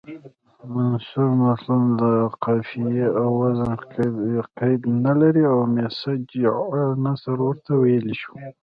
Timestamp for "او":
3.21-3.29, 5.53-5.59